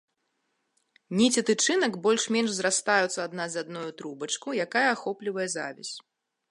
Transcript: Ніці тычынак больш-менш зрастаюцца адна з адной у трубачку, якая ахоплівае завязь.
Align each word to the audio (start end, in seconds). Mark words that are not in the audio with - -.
Ніці 1.19 1.41
тычынак 1.49 1.93
больш-менш 2.07 2.49
зрастаюцца 2.61 3.19
адна 3.27 3.45
з 3.57 3.65
адной 3.65 3.85
у 3.93 3.95
трубачку, 4.01 4.49
якая 4.69 4.89
ахоплівае 4.95 5.49
завязь. 5.59 5.93